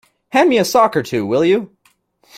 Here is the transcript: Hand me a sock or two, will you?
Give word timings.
Hand 0.29 0.49
me 0.49 0.57
a 0.57 0.65
sock 0.65 0.97
or 0.97 1.03
two, 1.03 1.27
will 1.27 1.45
you? 1.45 1.77